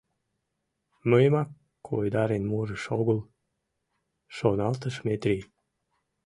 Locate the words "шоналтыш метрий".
4.35-5.43